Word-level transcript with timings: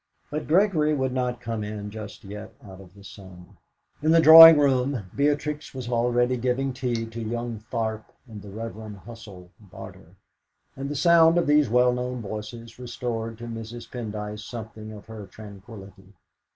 But 0.31 0.47
Gregory 0.47 0.95
would 0.95 1.13
not 1.13 1.39
come 1.39 1.63
in 1.63 1.91
just 1.91 2.23
yet 2.23 2.53
out 2.63 2.81
of 2.81 2.95
the 2.95 3.03
sun. 3.03 3.57
In 4.01 4.09
the 4.09 4.19
drawing 4.19 4.57
room 4.57 5.11
Beatrix 5.15 5.75
was 5.75 5.87
already 5.89 6.37
giving 6.37 6.73
tea 6.73 7.05
to 7.05 7.21
young 7.21 7.59
Tharp 7.71 8.05
and 8.27 8.41
the 8.41 8.49
Reverend 8.49 9.01
Husell 9.05 9.49
Barter. 9.59 10.15
And 10.75 10.89
the 10.89 10.95
sound 10.95 11.37
of 11.37 11.45
these 11.45 11.69
well 11.69 11.93
known 11.93 12.19
voices 12.19 12.79
restored 12.79 13.37
to 13.37 13.43
Mrs. 13.43 13.87
Pendyce 13.91 14.39
something 14.43 14.91
of 14.91 15.05
her 15.05 15.27
tranquillity. 15.27 16.13